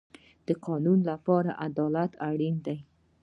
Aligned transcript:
د 0.47 0.49
قانون 0.65 0.99
لپاره 1.09 1.51
عدالت 1.67 2.11
اړین 2.29 2.55
دی 2.65 2.77